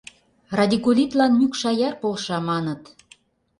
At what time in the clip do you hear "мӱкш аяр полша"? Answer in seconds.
1.39-2.37